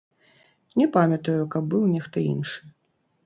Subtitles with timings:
[0.81, 2.59] Не памятаю, каб быў нехта іншы.